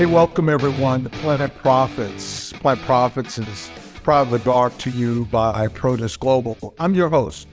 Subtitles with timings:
[0.00, 2.54] Hey, welcome everyone to Planet Profits.
[2.54, 3.70] Planet Profits is
[4.02, 6.74] proudly brought to you by Protus Global.
[6.78, 7.46] I'm your host,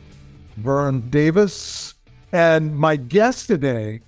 [0.56, 1.96] Vern Davis,
[2.32, 4.00] and my guest today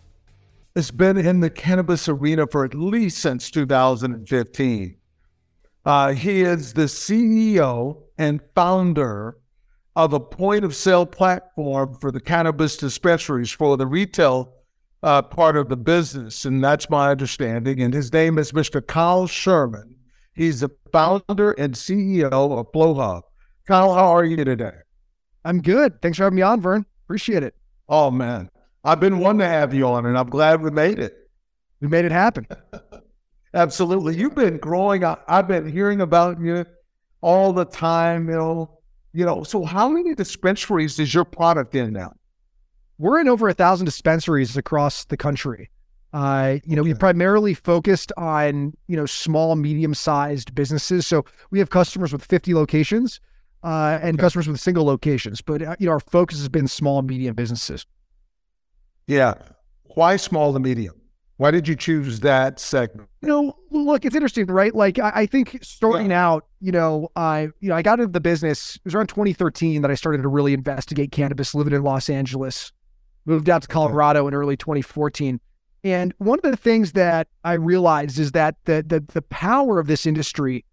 [0.73, 4.95] has been in the cannabis arena for at least since 2015.
[5.83, 9.35] Uh, he is the CEO and founder
[9.97, 14.53] of a point of sale platform for the cannabis dispensaries for the retail
[15.03, 17.81] uh, part of the business, and that's my understanding.
[17.81, 18.85] And his name is Mr.
[18.85, 19.95] Kyle Sherman.
[20.33, 23.21] He's the founder and CEO of Flowhub.
[23.67, 24.73] Kyle, how are you today?
[25.45, 26.01] I'm good.
[26.01, 26.85] Thanks for having me on, Vern.
[27.05, 27.55] Appreciate it.
[27.87, 28.49] Oh man,
[28.83, 31.29] I've been wanting to have you on, and I'm glad we made it.
[31.81, 32.45] We made it happen.
[33.53, 34.15] Absolutely.
[34.15, 35.03] You've been growing.
[35.03, 36.65] I've been hearing about you
[37.21, 38.29] all the time.
[38.29, 38.79] You know,
[39.13, 39.43] you know.
[39.43, 42.13] So, how many dispensaries is your product in now?
[42.99, 45.69] We're in over a thousand dispensaries across the country.
[46.11, 46.93] Uh, you know, okay.
[46.93, 51.07] we primarily focused on you know small, medium-sized businesses.
[51.07, 53.21] So we have customers with 50 locations
[53.63, 54.21] uh, and okay.
[54.21, 55.41] customers with single locations.
[55.41, 57.85] But uh, you know, our focus has been small, medium businesses.
[59.07, 59.35] Yeah.
[59.95, 60.95] Why small to medium?
[61.37, 63.07] Why did you choose that segment?
[63.21, 64.75] You know, look, it's interesting, right?
[64.75, 66.27] Like I, I think starting yeah.
[66.27, 68.75] out, you know, I you know I got into the business.
[68.75, 71.55] It was around 2013 that I started to really investigate cannabis.
[71.55, 72.73] Living in Los Angeles,
[73.25, 75.39] moved out to Colorado in early 2014.
[75.83, 79.87] And one of the things that I realized is that the the, the power of
[79.87, 80.65] this industry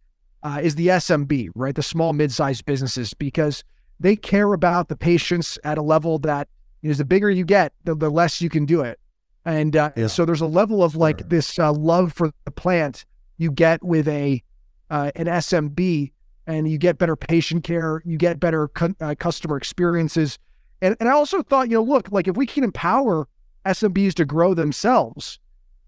[0.43, 1.75] uh, is the SMB, right?
[1.75, 3.65] The small mid-sized businesses, because
[3.99, 6.49] they care about the patients at a level that
[6.83, 8.99] is you know, the bigger you get, the, the less you can do it.
[9.45, 10.07] And uh, yeah.
[10.09, 11.29] so there's a level of like sure.
[11.29, 13.05] this uh, love for the plant
[13.39, 14.43] you get with a
[14.91, 16.13] uh, an SMB,
[16.47, 20.39] and you get better patient care, you get better cu- uh, customer experiences,
[20.83, 23.29] and, and I also thought, you know, look, like if we can empower
[23.65, 25.39] SMBs to grow themselves,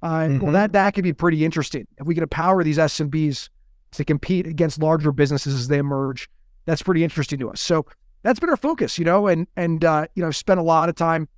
[0.03, 0.41] uh, mm-hmm.
[0.41, 1.87] well, that that could be pretty interesting.
[1.99, 3.49] If we can empower these SMBs
[3.93, 6.29] to compete against larger businesses as they emerge,
[6.67, 7.61] that's pretty interesting to us.
[7.61, 7.87] So
[8.23, 10.89] that's been our focus, you know, and and uh, you know, I've spent a lot
[10.89, 11.29] of time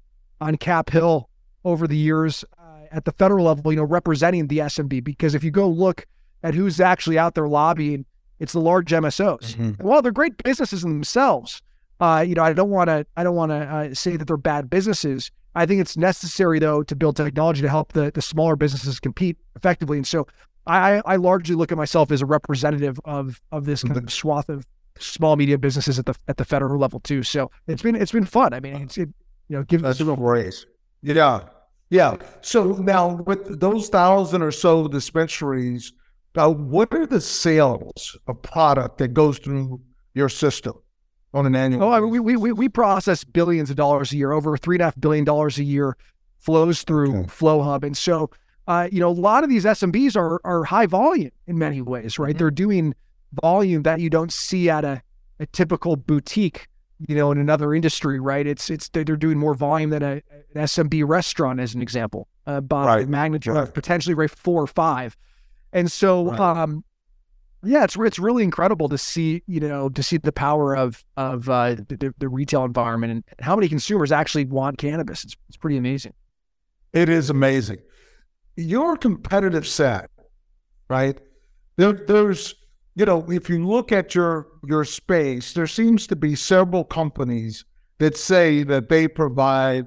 [0.40, 1.28] on Cap Hill
[1.64, 5.04] over the years uh, at the federal level, you know, representing the SMB.
[5.04, 6.06] Because if you go look
[6.42, 8.04] at who's actually out there lobbying,
[8.38, 9.52] it's the large MSOs.
[9.52, 9.62] Mm-hmm.
[9.62, 11.60] And while they're great businesses in themselves,
[12.00, 14.36] uh, you know, I don't want to I don't want to uh, say that they're
[14.36, 15.30] bad businesses.
[15.54, 19.36] I think it's necessary though to build technology to help the the smaller businesses compete
[19.56, 19.98] effectively.
[19.98, 20.26] And so
[20.66, 24.48] I I largely look at myself as a representative of of this kind of swath
[24.48, 24.66] of
[24.98, 27.22] small medium businesses at the at the federal level too.
[27.22, 28.54] So it's been it's been fun.
[28.54, 29.08] I mean, it's it,
[29.48, 30.66] you know, give us a little raise.
[31.02, 31.42] Yeah,
[31.90, 32.16] yeah.
[32.40, 35.92] So now with those thousand or so dispensaries,
[36.36, 39.80] uh, what are the sales of product that goes through
[40.14, 40.74] your system?
[41.32, 41.84] On an annual.
[41.84, 44.32] Oh, I mean, we, we we process billions of dollars a year.
[44.32, 45.96] Over three and a half billion dollars a year
[46.38, 47.28] flows through okay.
[47.28, 48.30] Flowhub, and so
[48.66, 52.18] uh, you know a lot of these SMBs are are high volume in many ways,
[52.18, 52.30] right?
[52.30, 52.38] Mm-hmm.
[52.38, 52.94] They're doing
[53.40, 55.02] volume that you don't see at a,
[55.38, 56.66] a typical boutique,
[57.06, 58.46] you know, in another industry, right?
[58.46, 60.22] It's it's they're doing more volume than a,
[60.54, 63.08] an SMB restaurant, as an example, uh, by right.
[63.08, 63.72] magnitude, right.
[63.72, 65.16] potentially right four or five.
[65.72, 66.40] And so, right.
[66.40, 66.84] um,
[67.62, 71.48] yeah, it's it's really incredible to see you know to see the power of of
[71.48, 75.24] uh, the, the, retail environment and how many consumers actually want cannabis.
[75.24, 76.14] It's it's pretty amazing.
[76.92, 77.78] It is amazing.
[78.56, 80.10] Your competitive set,
[80.88, 81.18] right?
[81.76, 82.54] There, there's
[82.94, 87.64] you know if you look at your your space, there seems to be several companies
[87.98, 89.86] that say that they provide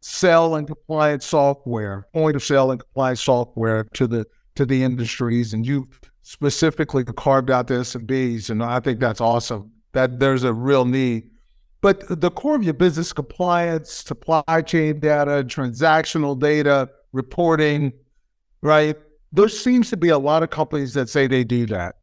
[0.00, 5.52] sell and compliance software, point of sale and compliance software to the to the industries,
[5.52, 5.88] and you
[6.24, 9.70] specifically carved out the SMBs, and I think that's awesome.
[9.92, 11.30] That there's a real need.
[11.82, 17.92] But the core of your business compliance, supply chain data, transactional data, reporting,
[18.62, 18.96] right?
[19.32, 21.96] There seems to be a lot of companies that say they do that.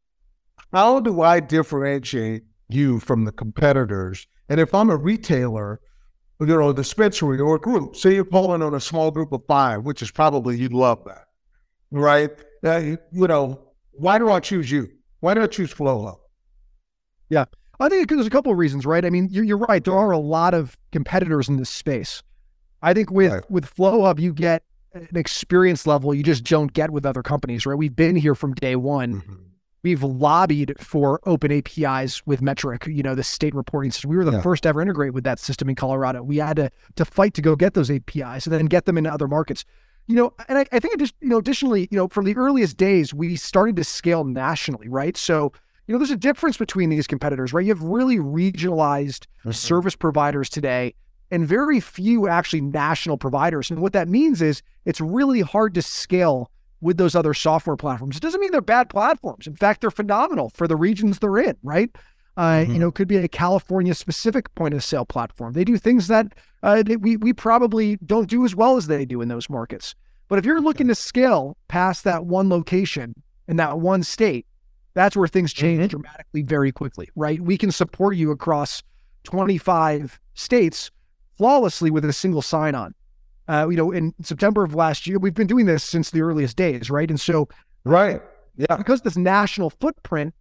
[0.71, 4.27] How do I differentiate you from the competitors?
[4.49, 5.81] And if I'm a retailer,
[6.39, 9.83] you know, dispensary or a group, say you're calling on a small group of five,
[9.83, 11.25] which is probably you'd love that,
[11.89, 12.29] right?
[12.63, 14.89] Uh, you know, why do I choose you?
[15.19, 16.17] Why do I choose Flowhub?
[17.29, 17.45] Yeah,
[17.79, 19.03] I think there's a couple of reasons, right?
[19.05, 19.83] I mean, you're, you're right.
[19.83, 22.21] There are a lot of competitors in this space.
[22.81, 23.51] I think with right.
[23.51, 27.77] with Flowhub, you get an experience level you just don't get with other companies, right?
[27.77, 29.21] We've been here from day one.
[29.21, 29.35] Mm-hmm.
[29.83, 34.11] We've lobbied for open APIs with Metrc, you know, the state reporting system.
[34.11, 34.41] We were the yeah.
[34.41, 36.21] first ever integrate with that system in Colorado.
[36.21, 39.11] We had to to fight to go get those APIs and then get them into
[39.11, 39.65] other markets
[40.07, 42.77] you know, and I, I think just, you know, additionally, you know, from the earliest
[42.77, 45.15] days, we started to scale nationally, right?
[45.15, 45.53] So,
[45.87, 47.65] you know, there's a difference between these competitors, right?
[47.65, 49.51] You have really regionalized mm-hmm.
[49.51, 50.95] service providers today
[51.31, 53.69] and very few actually national providers.
[53.69, 56.51] And what that means is it's really hard to scale
[56.81, 58.17] with those other software platforms.
[58.17, 59.47] It doesn't mean they're bad platforms.
[59.47, 61.89] In fact, they're phenomenal for the regions they're in, right?
[62.41, 62.73] Uh, mm-hmm.
[62.73, 65.53] You know, it could be a California specific point of sale platform.
[65.53, 66.33] They do things that,
[66.63, 69.93] uh, that we, we probably don't do as well as they do in those markets.
[70.27, 73.13] But if you're looking to scale past that one location
[73.47, 74.47] in that one state,
[74.95, 75.89] that's where things change mm-hmm.
[75.89, 77.39] dramatically very quickly, right?
[77.39, 78.81] We can support you across
[79.23, 80.89] 25 states
[81.37, 82.95] flawlessly with a single sign on.
[83.47, 86.57] Uh, you know, in September of last year, we've been doing this since the earliest
[86.57, 87.11] days, right?
[87.11, 87.49] And so,
[87.83, 88.19] right,
[88.57, 90.33] yeah, because this national footprint,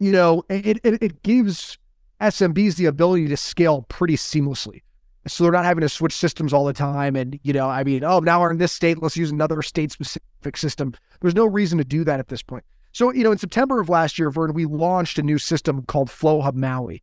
[0.00, 1.78] you know, it, it, it gives
[2.20, 4.82] SMBs the ability to scale pretty seamlessly.
[5.26, 7.14] So they're not having to switch systems all the time.
[7.14, 9.92] And, you know, I mean, oh, now we're in this state, let's use another state
[9.92, 10.94] specific system.
[11.20, 12.64] There's no reason to do that at this point.
[12.92, 16.08] So, you know, in September of last year, Vern, we launched a new system called
[16.08, 17.02] Flowhub Maui.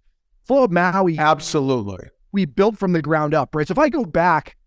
[0.50, 1.18] Flowhub Maui.
[1.18, 2.10] Absolutely.
[2.32, 3.68] We built from the ground up, right?
[3.68, 4.58] So if I go back,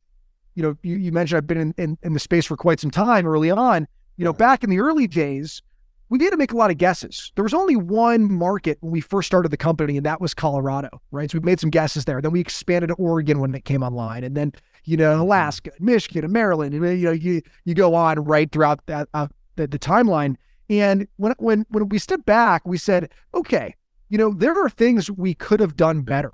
[0.54, 2.90] you know, you, you mentioned I've been in, in, in the space for quite some
[2.90, 3.88] time early on.
[4.16, 5.62] You know, back in the early days,
[6.10, 7.30] we had to make a lot of guesses.
[7.36, 11.00] There was only one market when we first started the company, and that was Colorado,
[11.12, 11.30] right?
[11.30, 12.20] So we made some guesses there.
[12.20, 14.52] Then we expanded to Oregon when it came online, and then
[14.84, 15.22] you know mm-hmm.
[15.22, 16.74] Alaska, Michigan, and Maryland.
[16.74, 20.36] And you know you you go on right throughout that uh, the, the timeline.
[20.68, 23.74] And when when when we stepped back, we said, okay,
[24.08, 26.32] you know there are things we could have done better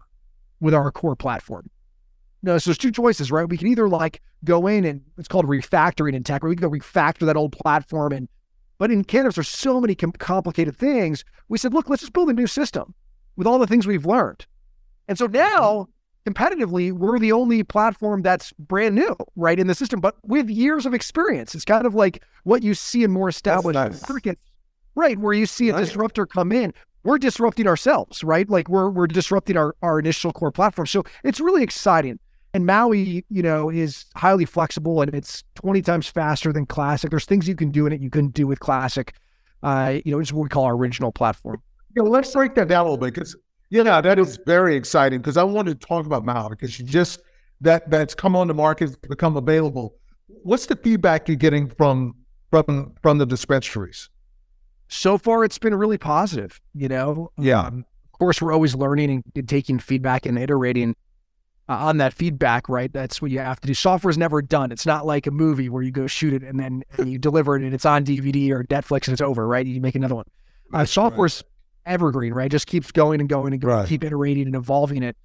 [0.59, 1.69] with our core platform.
[2.43, 3.49] No, so there's two choices, right?
[3.49, 6.71] We can either like go in and it's called refactoring in tech, where we can
[6.71, 8.29] go refactor that old platform and
[8.79, 11.25] but in cannabis, there's so many com- complicated things.
[11.49, 12.95] We said, look, let's just build a new system
[13.37, 14.47] with all the things we've learned.
[15.09, 15.89] And so now,
[16.27, 16.33] mm-hmm.
[16.33, 20.87] competitively, we're the only platform that's brand new, right, in the system, but with years
[20.87, 21.55] of experience.
[21.55, 24.09] It's kind of like what you see in more established nice.
[24.09, 24.41] markets,
[24.95, 25.87] right, where you see a nice.
[25.87, 26.75] disruptor come in.
[27.05, 28.51] We're disrupting ourselves, right?
[28.51, 30.89] Like we're we're disrupting our, our initial core platform.
[30.89, 32.19] So it's really exciting.
[32.55, 37.11] And Maui, you know, is highly flexible and it's 20 times faster than Classic.
[37.11, 39.13] There's things you can do in it you couldn't do with Classic.
[39.63, 41.61] Uh, you know, it's what we call our original platform.
[41.95, 43.37] Yeah, let's break that down a little bit because,
[43.71, 47.21] yeah, that is very exciting because I wanted to talk about Maui because you just,
[47.61, 49.95] that that's come on the market, become available.
[50.43, 52.15] What's the feedback you're getting from
[52.51, 54.09] from from the dispensaries?
[54.89, 56.61] So far, it's been really positive.
[56.75, 57.61] You know, yeah.
[57.61, 60.95] Um, of course, we're always learning and, and taking feedback and iterating
[61.69, 62.93] uh, on that feedback, right?
[62.93, 63.75] That's what you have to do.
[63.75, 64.71] Software is never done.
[64.71, 67.63] It's not like a movie where you go shoot it and then you deliver it
[67.63, 69.67] and it's on DVD or Netflix and it's over, right?
[69.67, 70.27] You make another one.
[70.73, 71.43] Uh, software's
[71.87, 71.95] right.
[71.95, 72.51] evergreen, right?
[72.51, 73.89] Just keeps going and going and going, right.
[73.89, 75.17] keep iterating and evolving it.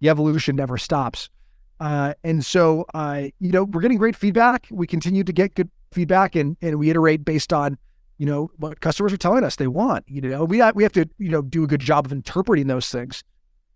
[0.00, 1.30] The evolution never stops.
[1.80, 4.66] Uh, and so, uh, you know, we're getting great feedback.
[4.70, 7.78] We continue to get good feedback and, and we iterate based on,
[8.18, 10.04] you know, what customers are telling us they want.
[10.08, 12.88] You know, we, we have to, you know, do a good job of interpreting those
[12.88, 13.22] things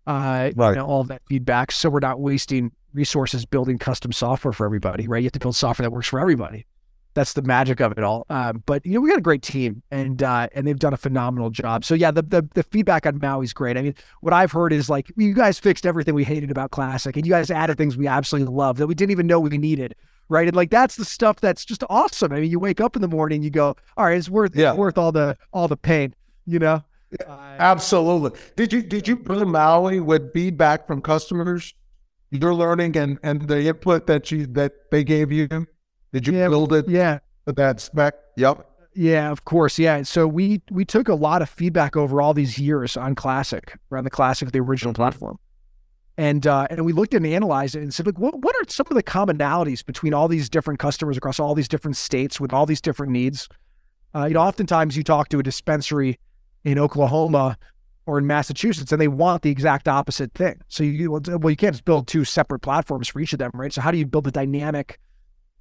[0.07, 0.69] uh, right.
[0.69, 1.71] you know, all that feedback.
[1.71, 5.19] So we're not wasting resources building custom software for everybody, right?
[5.19, 6.65] You have to build software that works for everybody.
[7.13, 8.25] That's the magic of it all.
[8.29, 10.97] Um, but you know, we got a great team, and uh, and they've done a
[10.97, 11.83] phenomenal job.
[11.83, 13.77] So yeah, the, the the feedback on Maui's great.
[13.77, 17.15] I mean, what I've heard is like you guys fixed everything we hated about Classic,
[17.17, 19.93] and you guys added things we absolutely love that we didn't even know we needed.
[20.29, 22.31] Right, and like that's the stuff that's just awesome.
[22.31, 24.69] I mean, you wake up in the morning, you go, "All right, it's worth yeah.
[24.69, 26.15] it's worth all the all the pain,"
[26.45, 26.81] you know.
[27.27, 28.39] Absolutely.
[28.55, 31.73] Did you did you build Maui with feedback from customers?
[32.29, 35.47] Your learning and and the input that you that they gave you.
[36.13, 36.87] Did you yeah, build it?
[36.87, 37.19] Yeah.
[37.45, 38.15] With that spec.
[38.37, 38.67] Yep.
[38.93, 39.79] Yeah, of course.
[39.79, 40.03] Yeah.
[40.03, 44.03] So we we took a lot of feedback over all these years on Classic, around
[44.03, 45.39] the Classic, the original platform,
[46.17, 48.87] and uh, and we looked and analyzed it and said, like, what what are some
[48.89, 52.65] of the commonalities between all these different customers across all these different states with all
[52.65, 53.47] these different needs?
[54.13, 56.19] Uh, you know, oftentimes you talk to a dispensary
[56.63, 57.57] in Oklahoma
[58.05, 60.59] or in Massachusetts, and they want the exact opposite thing.
[60.67, 63.71] So you well, you can't just build two separate platforms for each of them, right?
[63.71, 64.99] So how do you build a dynamic,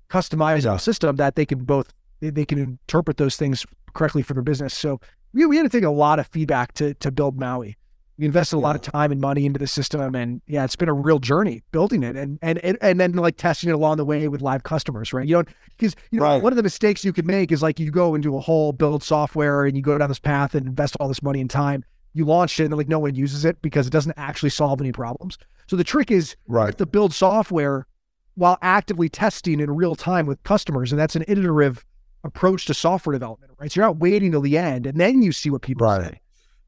[0.09, 0.77] customized yeah.
[0.77, 3.65] system that they can both they, they, can interpret those things
[3.95, 4.75] correctly for their business?
[4.75, 5.01] So
[5.33, 7.77] we, we had to take a lot of feedback to to build Maui.
[8.21, 10.91] We invested a lot of time and money into the system, and yeah, it's been
[10.91, 14.05] a real journey building it, and and and, and then like testing it along the
[14.05, 15.27] way with live customers, right?
[15.27, 16.43] You know, because you know right.
[16.43, 19.03] one of the mistakes you could make is like you go into a whole build
[19.03, 21.83] software and you go down this path and invest all this money and time.
[22.13, 24.93] You launch it and like no one uses it because it doesn't actually solve any
[24.93, 25.39] problems.
[25.67, 26.77] So the trick is right.
[26.77, 27.87] to build software
[28.35, 31.87] while actively testing in real time with customers, and that's an iterative
[32.23, 33.73] approach to software development, right?
[33.73, 36.03] So you're not waiting till the end and then you see what people right.
[36.03, 36.21] say.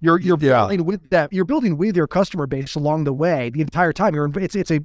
[0.02, 0.66] You're you're yeah.
[0.66, 1.32] building with that.
[1.32, 4.14] You're building with your customer base along the way the entire time.
[4.14, 4.80] You're it's it's a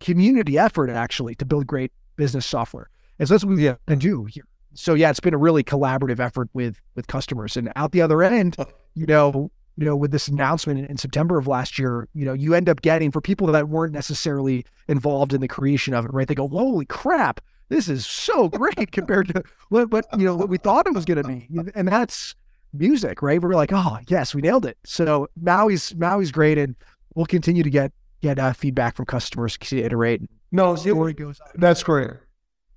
[0.00, 2.88] community effort actually to build great business software.
[3.18, 3.74] And so that's what we yeah.
[3.86, 4.44] can do here.
[4.74, 7.56] So yeah, it's been a really collaborative effort with with customers.
[7.56, 8.66] And out the other end, oh.
[8.94, 12.32] you know, you know, with this announcement in, in, September of last year, you know,
[12.32, 16.12] you end up getting for people that weren't necessarily involved in the creation of it,
[16.12, 16.28] right?
[16.28, 17.40] They go, "Holy crap!
[17.72, 21.04] this is so great compared to what, what you know what we thought it was
[21.04, 22.34] going to be, and that's
[22.72, 23.40] music, right?
[23.40, 24.78] We're like, oh yes, we nailed it.
[24.84, 26.74] So Maui's Maui's great, and
[27.14, 30.22] we'll continue to get get uh, feedback from customers, to iterate.
[30.52, 31.48] No, Story goes on.
[31.56, 32.10] that's great.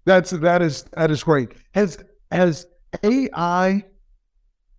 [0.05, 1.53] That's that is that is great.
[1.73, 1.97] Has
[2.31, 2.67] has
[3.03, 3.83] AI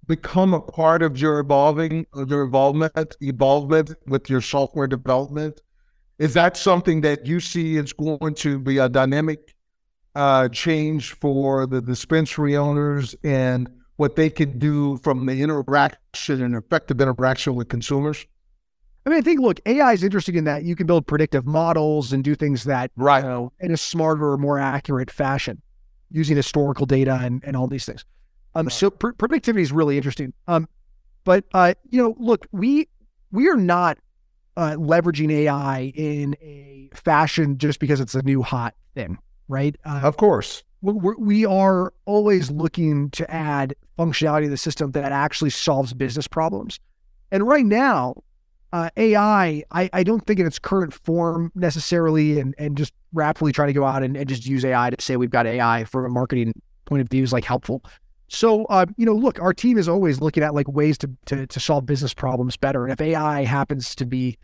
[0.06, 5.60] become a part of your evolving your involvement evolvement with your software development?
[6.18, 9.54] Is that something that you see is going to be a dynamic
[10.14, 16.54] uh, change for the dispensary owners and what they can do from the interaction and
[16.54, 18.26] effective interaction with consumers?
[19.04, 22.12] I mean, I think look, AI is interesting in that you can build predictive models
[22.12, 23.22] and do things that Right.
[23.22, 25.62] you know, in a smarter, more accurate fashion,
[26.10, 28.04] using historical data and, and all these things.
[28.54, 30.32] Um, so pr- productivity is really interesting.
[30.48, 30.68] Um,
[31.24, 32.88] but uh, you know, look, we
[33.30, 33.98] we are not
[34.56, 39.76] uh, leveraging AI in a fashion just because it's a new hot thing, right?
[39.84, 40.64] Uh, Of course.
[40.94, 46.28] We're, we are always looking to add functionality to the system that actually solves business
[46.28, 46.78] problems.
[47.30, 48.22] And right now,
[48.72, 53.52] uh, AI, I, I don't think in its current form necessarily, and, and just rapidly
[53.52, 56.04] trying to go out and, and just use AI to say we've got AI from
[56.04, 56.52] a marketing
[56.84, 57.82] point of view is like helpful.
[58.28, 61.46] So, uh, you know, look, our team is always looking at like ways to, to,
[61.46, 62.84] to solve business problems better.
[62.84, 64.36] And if AI happens to be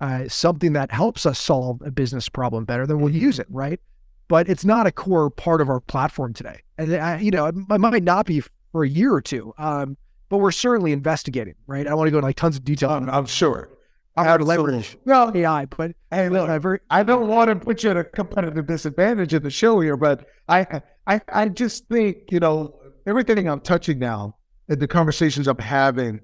[0.00, 3.80] uh, something that helps us solve a business problem better, then we'll use it, right?
[4.28, 6.62] But it's not a core part of our platform today.
[6.78, 8.42] And, I, you know, it might not be
[8.72, 9.96] for a year or two, um,
[10.28, 11.86] but we're certainly investigating, right?
[11.86, 13.70] I don't want to go into like tons of detail I'm, on I'm sure.
[14.16, 17.90] how to leverage Well, AI, but hey, look, very, I don't want to put you
[17.90, 22.40] at a competitive disadvantage in the show here, but I, I, I just think you
[22.40, 24.36] know everything I'm touching now,
[24.68, 26.20] and the conversations I'm having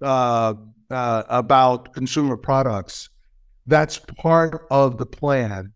[0.00, 0.54] uh,
[0.90, 3.10] uh, about consumer products,
[3.66, 5.72] that's part of the plan.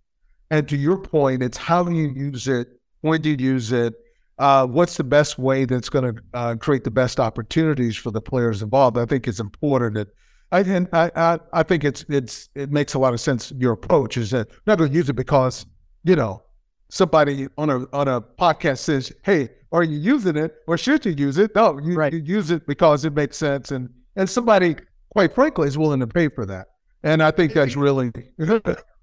[0.51, 2.69] And to your point, it's how you use it,
[3.01, 3.95] when do you use it,
[4.39, 8.21] uh, what's the best way that's going to uh, create the best opportunities for the
[8.21, 8.99] players involved.
[8.99, 10.09] I think it's important that
[10.53, 13.53] I, and I, I, I think it's it's it makes a lot of sense.
[13.59, 15.67] Your approach is that not going to use it because
[16.05, 16.43] you know
[16.91, 21.13] somebody on a on a podcast says, "Hey, are you using it or should you
[21.13, 22.13] use it?" No, you, Right.
[22.13, 24.77] you use it because it makes sense, and and somebody,
[25.11, 26.69] quite frankly, is willing to pay for that.
[27.03, 28.13] And I think that's really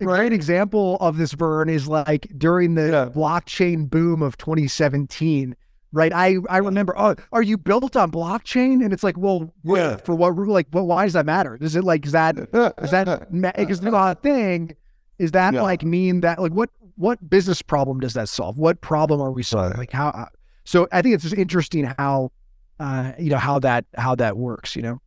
[0.00, 3.08] a great example of this, Vern, is like during the Yeah.
[3.08, 5.54] blockchain boom of 2017,
[5.92, 6.12] right?
[6.12, 8.82] I, I remember, oh, are you built on blockchain?
[8.84, 9.96] And it's like, well, Yeah.
[9.96, 11.56] for what, like, well, why does that matter?
[11.58, 13.28] Does it like, is that, is that,
[13.58, 14.74] is that a thing?
[15.18, 15.62] Is that Yeah.
[15.62, 18.58] like mean that, like, what, what business problem does that solve?
[18.58, 19.78] What problem are we solving?
[19.78, 20.26] Like, how, uh,
[20.64, 22.32] so I think it's just interesting how,
[22.78, 25.00] uh, you know, how that, how that works, you know?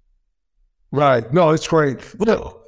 [0.91, 1.31] Right.
[1.33, 2.19] No, it's great.
[2.19, 2.62] Look,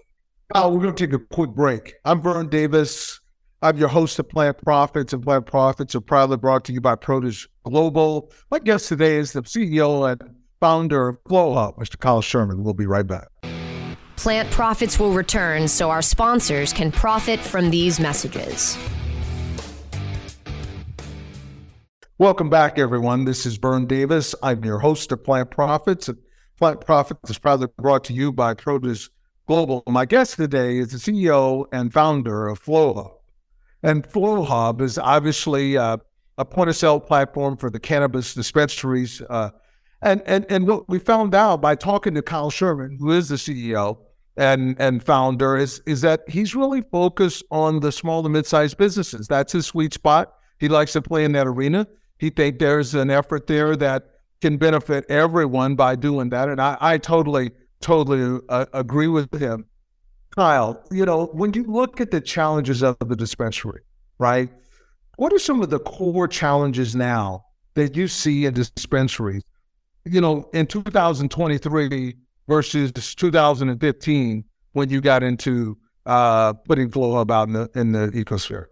[0.54, 1.96] uh, we're going to take a quick break.
[2.06, 3.20] I'm Vern Davis.
[3.62, 6.96] I'm your host of Plant Profits, and Plant Profits are proudly brought to you by
[6.96, 8.32] Produce Global.
[8.52, 11.98] My guest today is the CEO and founder of Flowhub, Mr.
[11.98, 12.64] Kyle Sherman.
[12.64, 13.28] We'll be right back.
[14.18, 18.78] Plant profits will return so our sponsors can profit from these messages.
[22.18, 23.26] Welcome back, everyone.
[23.26, 24.36] This is Vern Davis.
[24.44, 26.08] I'm your host of Plant Profits.
[26.08, 26.18] And
[26.58, 29.10] Plant Profits is proudly brought to you by Produce
[29.48, 29.84] Global.
[29.88, 33.12] My guest today is the CEO and founder of Flowhub.
[33.84, 35.98] And Flowhub is obviously uh,
[36.40, 39.22] a point of sale platform for the cannabis dispensaries.
[39.30, 39.52] Uh,
[40.02, 43.36] and, and, and what we found out by talking to Kyle Sherman, who is the
[43.36, 43.98] CEO
[44.36, 48.78] and, and founder, is, is that he's really focused on the small to mid sized
[48.78, 49.28] businesses.
[49.28, 50.34] That's his sweet spot.
[50.60, 51.86] He likes to play in that arena.
[52.18, 54.08] He think there's an effort there that
[54.42, 56.50] can benefit everyone by doing that.
[56.50, 59.66] And I, I totally, totally uh, agree with him.
[60.36, 63.82] Kyle, you know, when you look at the challenges of the dispensary,
[64.20, 64.50] right?
[65.18, 69.44] What are some of the core challenges now that you see in dispensaries?
[70.04, 72.16] You know, in 2023
[72.48, 78.66] versus 2015 when you got into uh, putting Flowhub out in the, in the ecosphere.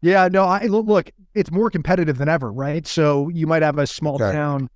[0.00, 2.86] Yeah, no, I look, it's more competitive than ever, right?
[2.86, 4.32] So you might have a small Okay.
[4.32, 4.68] town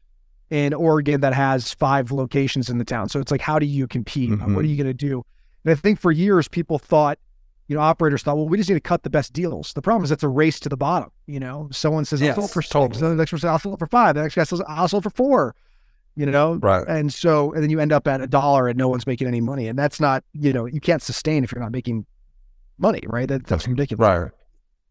[0.50, 3.08] in Oregon that has five locations in the town.
[3.08, 4.30] So it's like, how do you compete?
[4.30, 4.54] Mhm.
[4.54, 5.24] What are you going to do?
[5.64, 7.18] And I think for years, people thought,
[7.66, 9.74] you know, operators thought, well, we just need to cut the best deals.
[9.74, 11.10] The problem is it's a race to the bottom.
[11.26, 12.70] You know, someone says, I'll sell for six.
[12.72, 13.00] totally.
[13.10, 14.14] The next person says, I'll sell it for five.
[14.14, 15.54] The next guy says, I'll sell it for four.
[16.16, 16.84] You know, Right.
[16.88, 19.40] and so, and then you end up at a dollar and no one's making any
[19.40, 19.68] money.
[19.68, 22.06] And that's not, you know, you can't sustain if you're not making
[22.78, 23.28] money, right?
[23.28, 24.00] That, that's ridiculous.
[24.00, 24.30] Right.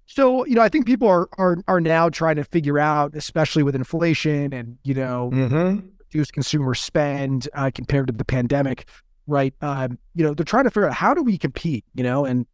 [0.07, 3.61] So, you know, I think people are are are now trying to figure out, especially
[3.63, 5.87] with inflation and you know, Mm-hmm.
[5.99, 8.87] reduced consumer spend uh, compared to the pandemic,
[9.27, 9.53] right?
[9.61, 12.45] Um, you know, they're trying to figure out how do we compete, you know, and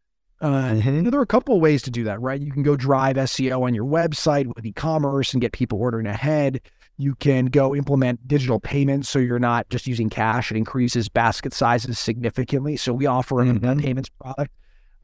[0.41, 2.41] Uh, you know, there are a couple of ways to do that, right?
[2.41, 6.59] You can go drive SEO on your website with e-commerce and get people ordering ahead.
[6.97, 10.51] You can go implement digital payments so you're not just using cash.
[10.51, 12.75] It increases basket sizes significantly.
[12.75, 13.79] So we offer a Mhm.
[13.81, 14.51] payments product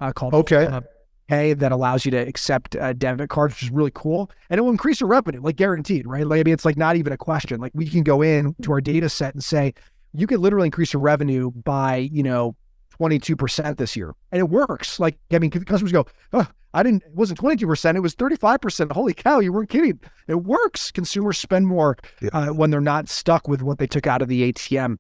[0.02, 0.66] uh, called Okay.
[0.66, 0.82] uh,
[1.30, 4.62] Pay that allows you to accept uh, debit cards, which is really cool, and it
[4.62, 6.26] will increase your revenue, like guaranteed, right?
[6.26, 7.62] Like I mean, it's like not even a question.
[7.62, 9.76] Like we can go in to our data set and say
[10.14, 12.56] you could literally increase your revenue by you know
[13.00, 14.16] 22% this year.
[14.32, 15.00] And it works.
[15.00, 18.92] Like, I mean, customers go, oh, I didn't, it wasn't 22%, it was 35%.
[18.92, 20.00] Holy cow, you weren't kidding.
[20.28, 20.92] It works.
[20.92, 22.30] Consumers spend more Yeah.
[22.34, 24.98] uh, when they're not stuck with what they took out of the ATM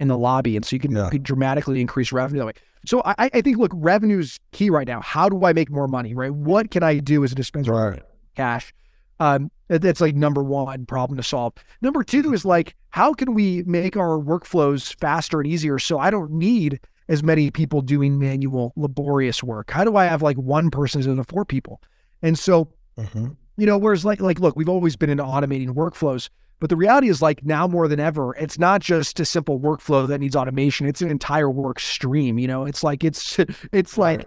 [0.00, 0.56] in the lobby.
[0.56, 1.04] And so you can, Yeah.
[1.04, 2.52] you can dramatically increase revenue that way.
[2.86, 5.00] So I, I think, look, revenue's key right now.
[5.00, 6.32] How do I make more money, right?
[6.32, 7.72] What can I do as a dispenser?
[7.72, 8.02] Right.
[8.34, 8.72] cash.
[9.18, 11.54] Um, that's like number one problem to solve.
[11.80, 16.10] Number two is like, how can we make our workflows faster and easier so I
[16.10, 19.70] don't need as many people doing manual, laborious work?
[19.70, 21.80] How do I have like one person instead of four people?
[22.22, 23.36] And so, Mhm.
[23.56, 26.28] you know, whereas like, like, look, we've always been into automating workflows,
[26.60, 30.08] but the reality is like now more than ever, it's not just a simple workflow
[30.08, 30.86] that needs automation.
[30.86, 32.38] It's an entire work stream.
[32.38, 33.38] You know, it's like, it's,
[33.72, 34.26] it's like,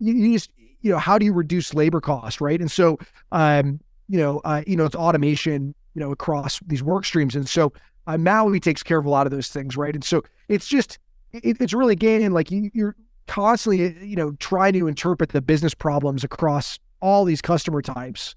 [0.00, 2.60] you, you just you know how do you reduce labor cost right?
[2.60, 2.98] And so
[3.30, 7.36] um you know uh, you know it's automation you know across these work streams.
[7.36, 7.72] And so
[8.06, 9.94] uh, maui takes care of a lot of those things right?
[9.94, 10.98] And so it's just
[11.32, 15.74] it, it's really again like you, you're constantly you know trying to interpret the business
[15.74, 18.34] problems across all these customer types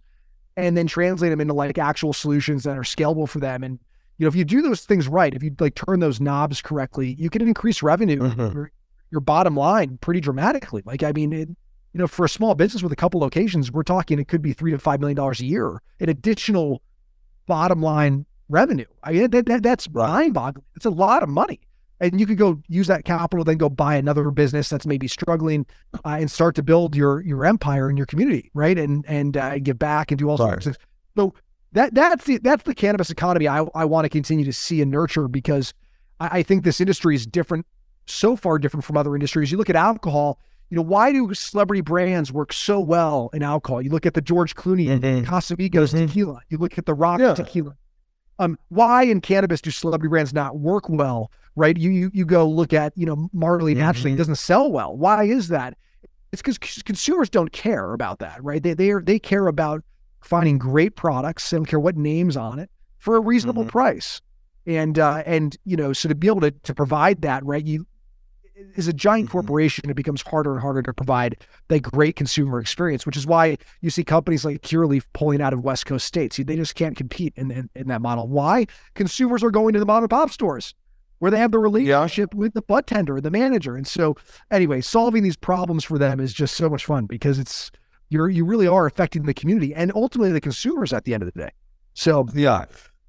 [0.58, 3.64] and then translate them into like actual solutions that are scalable for them.
[3.64, 3.80] And
[4.18, 7.16] you know if you do those things right if you like turn those knobs correctly
[7.18, 8.54] you can increase revenue Mhm.
[8.54, 8.72] your,
[9.12, 10.84] your bottom line pretty dramatically.
[10.86, 13.82] Like i mean it, you know for a small business with a couple locations we're
[13.84, 16.82] talking it could be three to five million dollars a year in additional
[17.48, 18.86] bottom line revenue.
[19.04, 20.08] I mean that, that that's Right.
[20.08, 20.66] mind-boggling.
[20.76, 21.60] It's a lot of money
[22.00, 25.66] and you could go use that capital then go buy another business that's maybe struggling
[26.06, 29.58] uh, and start to build your your empire in your community right and and uh,
[29.60, 30.78] give back and do all sorts of things
[31.16, 31.34] so
[31.72, 34.92] that that's the that's the cannabis economy I, I want to continue to see and
[34.92, 35.74] nurture because
[36.20, 37.66] I, I think this industry is different,
[38.06, 39.52] so far different from other industries.
[39.52, 40.38] You look at alcohol,
[40.70, 43.82] you know, why do celebrity brands work so well in alcohol?
[43.82, 45.26] You look at the George Clooney Mhm.
[45.26, 46.08] Casamigos Mhm.
[46.08, 46.42] tequila.
[46.50, 47.34] You look at the Rock Yeah.
[47.34, 47.76] tequila.
[48.38, 51.32] Um, why in cannabis do celebrity brands not work well?
[51.56, 51.78] Right?
[51.78, 54.18] You you you go look at you know Marley naturally Mhm.
[54.18, 54.96] doesn't sell well.
[54.98, 55.78] Why is that?
[56.32, 58.62] It's because consumers don't care about that, right?
[58.64, 59.84] They they are, they care about
[60.22, 61.48] finding great products.
[61.50, 63.70] They don't care what names on it for a reasonable Mhm.
[63.70, 64.20] price.
[64.66, 67.64] And uh, and you know, so to be able to to provide that, right?
[67.64, 67.86] You
[68.78, 69.32] as a giant Mhm.
[69.34, 71.38] corporation, it becomes harder and harder to provide
[71.68, 75.64] that great consumer experience, which is why you see companies like Curaleaf pulling out of
[75.64, 76.38] West Coast states.
[76.38, 78.28] They just can't compete in, in, in that model.
[78.28, 78.66] Why?
[78.96, 80.74] Consumers are going to the mom and pop stores
[81.20, 83.76] where they have the relationship with the bud tender, the manager.
[83.76, 84.16] And so
[84.52, 87.72] anyway, solving these problems for them is just so much fun because it's
[88.10, 91.34] you're you really are affecting the community and ultimately the consumers at the end of
[91.34, 91.52] the day.
[91.94, 92.66] So Yeah.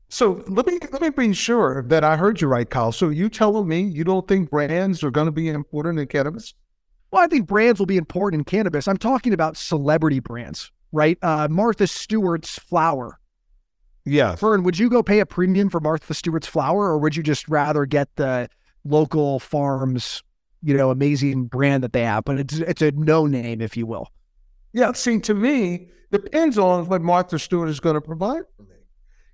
[0.09, 2.93] So let me let me be sure that I heard you right, Kyle.
[2.93, 6.55] So you telling me you don't think brands are going to be important in cannabis?
[7.11, 8.87] Well, I think brands will be important in cannabis.
[8.87, 11.19] I'm talking about celebrity brands, right?
[11.23, 13.19] Uh, Martha Stewart's flower.
[14.05, 14.41] Yes.
[14.41, 17.49] Vern, would you go pay a premium for Martha Stewart's flower or would you just
[17.49, 18.49] rather get the
[18.85, 20.23] local farms,
[20.63, 22.25] you know, amazing brand that they have?
[22.25, 24.11] But it's it's a no name, if you will.
[24.73, 24.93] Yeah.
[24.93, 28.77] See, to me, depends on what Martha Stewart is going to provide for me.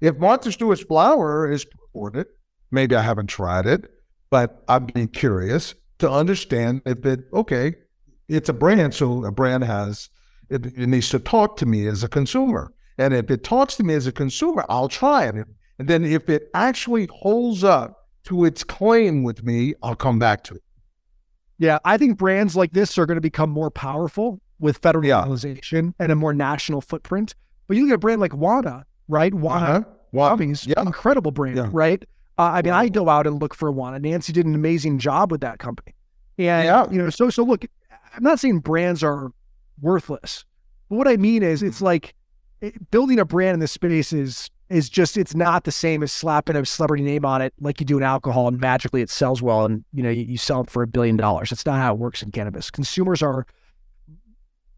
[0.00, 2.26] If Martha Stewart's flower is purported,
[2.70, 3.90] maybe I haven't tried it,
[4.30, 7.74] but I'd be curious to understand if it, okay,
[8.28, 10.08] it's a brand, so a brand has,
[10.48, 12.72] it, it needs to talk to me as a consumer.
[13.00, 15.34] And if it talks to me as a consumer, I'll try it.
[15.78, 20.44] And then if it actually holds up to its claim with me, I'll come back
[20.44, 20.62] to it.
[21.56, 25.20] Yeah, I think brands like this are going to become more powerful with federal Yeah.
[25.20, 27.34] legalization and a more national footprint.
[27.66, 29.32] But you look at a brand like Wana, right?
[29.32, 29.80] Wana
[30.12, 30.36] Uh-huh.
[30.36, 30.82] Gummies, yeah.
[30.82, 31.68] incredible brand, Yeah.
[31.72, 32.04] right?
[32.38, 33.98] Uh, I mean, I go out and look for Wana.
[34.00, 35.94] Nancy did an amazing job with that company,
[36.36, 36.86] and Yeah.
[36.90, 37.64] you know, so so look,
[38.14, 39.30] I'm not saying brands are
[39.80, 40.44] worthless,
[40.90, 42.14] but what I mean is, it's like
[42.60, 46.12] it, building a brand in this space is is just it's not the same as
[46.12, 49.42] slapping a celebrity name on it like you do in alcohol and magically it sells
[49.42, 51.50] well and you know you, you sell it for a billion dollars.
[51.50, 52.70] That's not how it works in cannabis.
[52.70, 53.46] Consumers are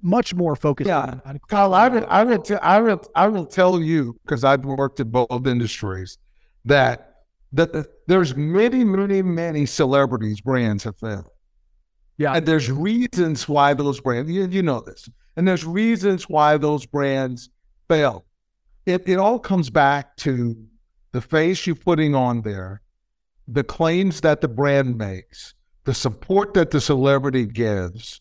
[0.03, 0.89] much more focused.
[0.89, 1.01] Yeah.
[1.01, 4.45] on, on Kyle, I will, I will, t- I will, I will tell you because
[4.45, 6.19] I've worked in both industries
[6.65, 7.09] that
[7.55, 11.29] that the, there's many, many, many celebrities brands have failed,
[12.19, 14.31] yeah, and there's reasons why those brands.
[14.31, 17.51] You, you know this, and there's reasons why those brands
[17.93, 18.25] fail.
[18.87, 20.57] It it all comes back to
[21.13, 22.83] the face you're putting on there,
[23.47, 28.21] the claims that the brand makes, the support that the celebrity gives,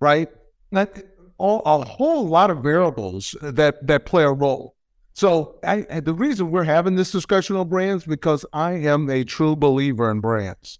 [0.00, 0.28] right?
[0.72, 1.04] That,
[1.36, 4.76] all, a whole lot of variables that that play a role.
[5.12, 9.54] So I, the reason we're having this discussion on brands because I am a true
[9.54, 10.78] believer in brands,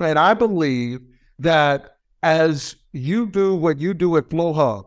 [0.00, 1.00] and I believe
[1.38, 4.86] that as you do what you do at Flowhub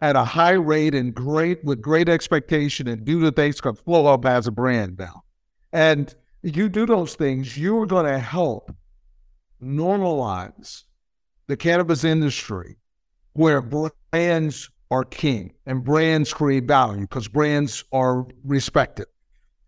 [0.00, 4.24] at a high rate and great with great expectation and do the things because Flowhub
[4.24, 5.24] as a brand now,
[5.72, 8.72] and you do those things, you are going to help
[9.62, 10.84] normalize
[11.48, 12.76] the cannabis industry
[13.32, 19.06] where brands are king and brands create value because brands are respected.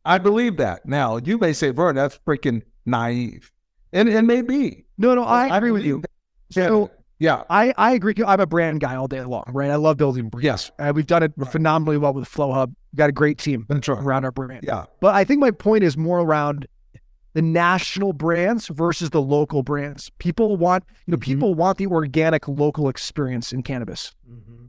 [0.04, 0.86] I believe that.
[0.86, 3.52] Now, you may say, Vern, that's freaking naive.
[3.92, 4.84] And it may be.
[4.96, 6.02] No, no, I, I agree with you.
[6.50, 6.90] So,
[7.20, 8.14] yeah, I, I agree.
[8.26, 9.70] I'm a brand guy all day long, right?
[9.70, 10.44] I love building brands.
[10.44, 10.70] Yes.
[10.78, 12.68] Uh, we've done it phenomenally well with Flowhub.
[12.92, 13.88] We've got a great team right.
[13.88, 14.64] around our brand.
[14.66, 14.86] Yeah.
[15.00, 16.66] But I think my point is more around
[17.34, 20.10] the national brands versus the local brands.
[20.18, 21.22] People want, you know, Mhm.
[21.22, 24.12] people want the organic local experience in cannabis.
[24.28, 24.64] Mm-hmm.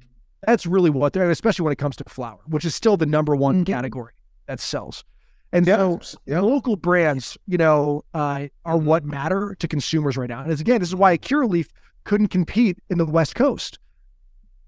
[0.46, 3.36] That's really what they're, especially when it comes to flower, which is still the number
[3.36, 4.14] one category
[4.48, 5.04] that sells.
[5.54, 6.42] And so Yeah.
[6.42, 10.42] local brands, you know, uh, are what matter to consumers right now.
[10.44, 11.68] And it's, again, this is why Curaleaf
[12.04, 13.80] couldn't compete in the West Coast.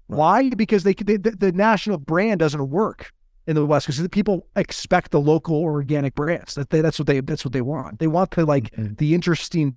[0.08, 0.18] Right.
[0.18, 0.50] Why?
[0.50, 3.12] Because they, they the, the national brand doesn't work
[3.46, 6.54] in the West because the people expect the local organic brands.
[6.54, 7.98] That they, that's what they that's what they want.
[7.98, 8.98] They want the like Mhm.
[8.98, 9.76] the interesting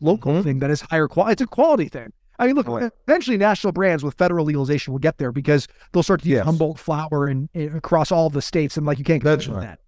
[0.00, 0.42] local Mhm.
[0.42, 1.32] thing that is higher quality.
[1.32, 2.12] It's a quality thing.
[2.38, 2.90] I mean, look, Right.
[3.06, 6.46] eventually national brands with federal legalization will get there because they'll start to use Yes.
[6.46, 9.64] Humboldt flower and, and across all the states, and like you can't That's compete with
[9.68, 9.76] right.
[9.76, 9.78] that.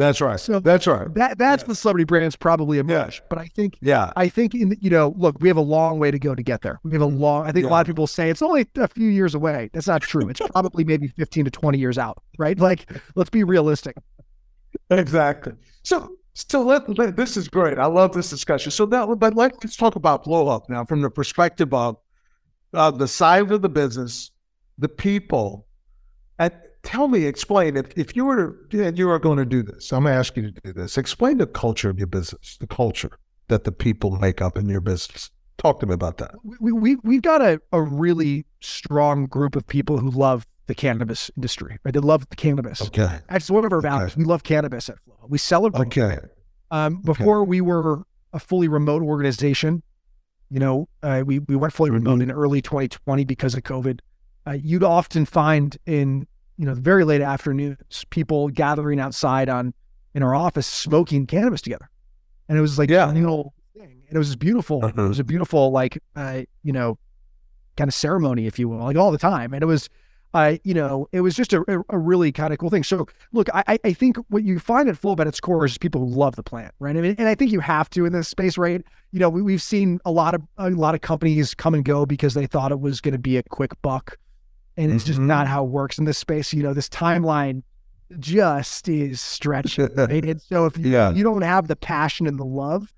[0.00, 0.40] That's right.
[0.40, 1.12] So- That's right.
[1.14, 1.68] That that's Yeah.
[1.68, 3.16] the celebrity brands probably emerge.
[3.18, 3.26] Yeah.
[3.28, 4.12] But I think Yeah.
[4.16, 6.62] I think in you know, look, we have a long way to go to get
[6.62, 6.80] there.
[6.84, 7.46] We have a long.
[7.46, 9.68] I think a lot of people say it's only a few years away.
[9.72, 10.28] That's not true.
[10.28, 12.58] It's probably maybe fifteen to twenty years out, right?
[12.58, 13.96] Like, let's be realistic.
[14.90, 15.52] Exactly.
[15.82, 17.78] So, so let, let- this is great.
[17.78, 18.70] I love this discussion.
[18.70, 21.96] So now, but let, let's talk about Flowhub now from the perspective of
[22.72, 24.30] uh, the size of the business,
[24.78, 25.66] the people,
[26.38, 29.92] and tell me, explain if if you were and you are going to do this.
[29.92, 30.98] I'm going to ask you to do this.
[30.98, 34.80] Explain the culture of your business, the culture that the people make up in your
[34.80, 35.30] business.
[35.58, 36.32] Talk to me about that.
[36.60, 41.30] We we we've got a, a really strong group of people who love the cannabis
[41.36, 41.78] industry.
[41.84, 41.92] Right?
[41.92, 42.80] They love the cannabis.
[42.80, 43.18] Okay.
[43.28, 44.16] That's one of our values.
[44.16, 45.16] We love cannabis at Flow.
[45.28, 45.88] We celebrate.
[45.88, 46.18] Okay.
[46.70, 49.82] Um, before we were a fully remote organization,
[50.48, 54.00] you know, uh, we we went fully remote in early 2020 because of COVID.
[54.46, 56.26] Uh, you'd often find in
[56.60, 59.72] you know the very late afternoons people gathering outside on
[60.14, 61.88] in our office smoking cannabis together,
[62.48, 63.10] and it was like Yeah.
[63.10, 64.84] a little thing, and it was beautiful.
[64.84, 65.08] It Uh-huh.
[65.08, 66.98] was a beautiful like uh, you know
[67.76, 69.88] kind of ceremony, if you will, like all the time, and it was.
[70.32, 72.84] Uh, you know, it was just a, a, really kind of cool thing.
[72.84, 76.02] So, look, I, I- think what you find at Flow at its core is people
[76.02, 76.96] who love the plant, right?
[76.96, 78.80] I mean, and I think you have to in this space, right?
[79.10, 82.06] You know, we, we've seen a lot of a lot of companies come and go
[82.06, 84.18] because they thought it was going to be a quick buck,
[84.80, 86.52] and it's just not how it works in this space.
[86.52, 87.62] You know, this timeline
[88.18, 90.24] just is stretched, right?
[90.24, 91.12] And so if you, Yeah.
[91.12, 92.92] you don't have the passion and the love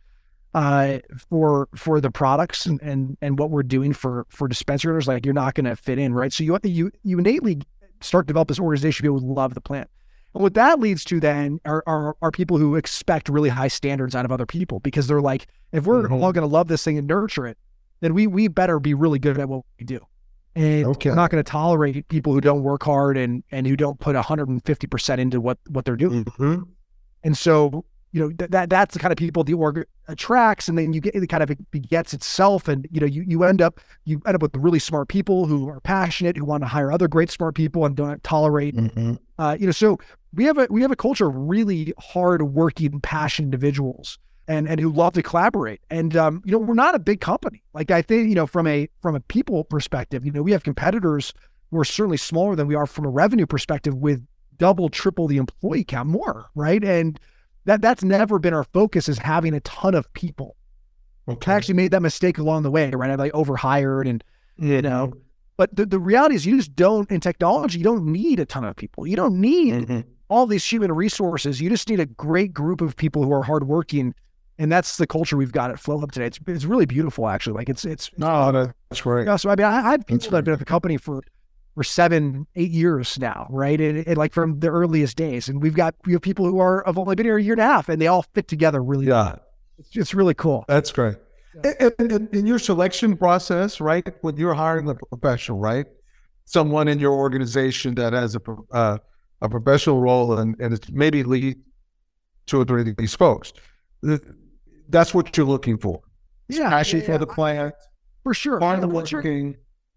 [0.55, 0.99] uh,
[1.31, 5.25] for for the products and, and and what we're doing for for dispensary owners, like
[5.25, 6.33] you're not going to fit in, right?
[6.33, 7.61] So you you you innately
[8.01, 9.89] start to develop this organization people who love the plant.
[10.35, 14.15] And what that leads to then are, are are people who expect really high standards
[14.15, 16.23] out of other people because they're like, if we're Mhm.
[16.23, 17.59] all going to love this thing and nurture it,
[18.01, 20.01] then we we better be really good at what we do.
[20.55, 21.11] And Okay.
[21.11, 24.15] we're not going to tolerate people who don't work hard and and who don't put
[24.15, 26.25] 150 percent into what what they're doing.
[26.25, 26.65] Mhm.
[27.25, 30.77] And so, you know, th- that that's the kind of people the org attracts, and
[30.77, 33.81] then you get it kind of begets itself, and you know, you you end up
[34.05, 37.09] you end up with really smart people who are passionate, who want to hire other
[37.09, 39.19] great smart people and don't tolerate, Mhm.
[39.39, 39.73] uh, you know.
[39.73, 39.99] So
[40.35, 44.19] we have a we have a culture of really hard working, passionate individuals.
[44.53, 47.63] And, and who love to collaborate, and um, you know we're not a big company.
[47.73, 50.63] Like I think you know from a from a people perspective, you know we have
[50.63, 51.33] competitors
[51.71, 54.27] who are certainly smaller than we are from a revenue perspective, with
[54.59, 56.85] double, triple the employee count more, right?
[56.85, 57.19] And
[57.65, 60.57] that that's never been our focus is having a ton of people.
[61.29, 61.51] Okay.
[61.51, 63.11] I actually made that mistake along the way, right?
[63.11, 64.23] I like overhired and
[64.59, 65.15] you know.
[65.57, 68.65] But the, the reality is you just don't in technology, you don't need a ton
[68.65, 69.07] of people.
[69.07, 70.05] You don't need Mhm.
[70.29, 71.61] all these human resources.
[71.61, 74.15] You just need a great group of people who are hardworking.
[74.59, 76.27] And that's the culture we've got at Flowhub today.
[76.27, 77.55] It's, it's really beautiful, actually.
[77.55, 78.53] Like it's it's No,
[78.91, 79.27] that's great.
[79.27, 80.97] yeah, so I mean, I, I had people That's that have been at the company
[80.99, 81.23] for
[81.75, 83.81] for seven, eight years now, right?
[83.81, 86.83] And, and like from the earliest days, and we've got we have people who are
[86.87, 89.07] have only been here a year and a half, and they all fit together really.
[89.09, 89.25] well.
[89.25, 89.37] Yeah.
[89.79, 90.65] It's, it's really cool.
[90.69, 91.17] That's great.
[91.65, 95.87] And, and- and in your selection process, right, when you're hiring a professional, right,
[96.45, 98.41] someone in your organization that has a
[98.73, 98.99] uh,
[99.41, 101.57] a professional role and, and it's maybe lead
[102.47, 103.53] two or three of these folks,
[104.89, 106.01] that's what you're looking for.
[106.49, 107.75] Yeah, Passion yeah, for the plant,
[108.23, 108.59] for sure.
[108.61, 109.57] hard Yeah, once you're- working.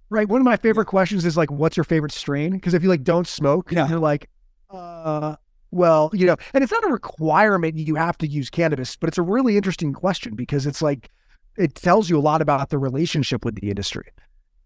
[0.09, 0.29] Right.
[0.29, 2.51] One of my favorite questions is like, what's your favorite strain?
[2.53, 3.89] Because if you like don't smoke, Yeah.
[3.89, 4.29] you're like,
[4.69, 5.35] uh,
[5.71, 9.17] well, you know, and it's not a requirement you have to use cannabis, but it's
[9.17, 11.09] a really interesting question because it's like
[11.57, 14.05] it tells you a lot about the relationship with the industry,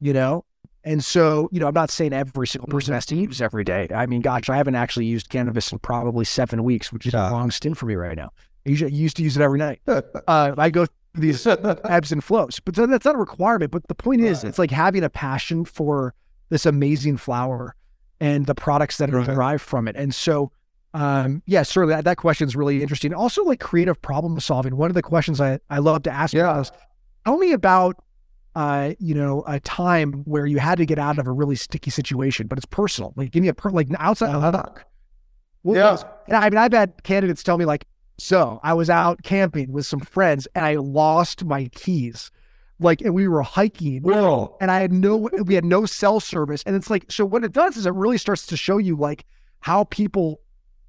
[0.02, 0.44] you know?
[0.84, 3.88] And so, you know, I'm not saying every single person has to use every day.
[3.94, 7.30] I mean, gosh, I haven't actually used cannabis in probably seven weeks, which is Yeah.
[7.30, 8.30] a long stint for me right now.
[8.70, 9.82] I usually used to use it every night.
[9.88, 10.02] Uh,
[10.56, 13.72] I go through these ebbs and flows, but so that's not a requirement.
[13.72, 14.50] But the point is, Right.
[14.50, 16.14] it's like having a passion for
[16.50, 17.74] this amazing flower
[18.20, 19.26] and the products that are Right.
[19.26, 19.96] derived from it.
[19.96, 20.52] And so,
[20.94, 23.12] um, yeah, certainly that, that question is really interesting.
[23.12, 24.78] Also, like creative problem solving.
[24.78, 26.60] One of the questions I, I love to ask Yeah.
[26.60, 26.72] is
[27.26, 27.96] tell me about,
[28.56, 31.90] uh, you know, a time where you had to get out of a really sticky
[31.90, 33.14] situation, but it's personal.
[33.16, 34.86] Like, give me a per, like outside of work.
[35.64, 35.92] What Yeah.
[35.92, 37.86] was- and I mean, I've had candidates tell me like,
[38.20, 42.32] so I was out camping with some friends and I lost my keys.
[42.82, 46.64] Like, and we were hiking Well, and I had no, we had no cell service.
[46.66, 49.26] And it's like, so what it does is it really starts to show you like
[49.60, 50.40] how people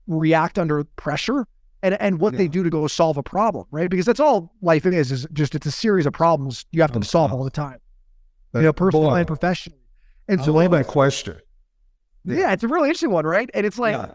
[0.06, 1.46] react under pressure
[1.82, 3.88] and, and what they do to go solve a problem, right?
[3.88, 7.02] Because that's all life is, is just it's a series of problems you have to
[7.02, 7.78] solve all the time,
[8.54, 9.80] you know, personally boy, and professionally.
[10.28, 11.40] And I so, love that question.
[12.24, 13.50] yeah, it's a really interesting one, right?
[13.54, 14.10] And it's like, Yeah.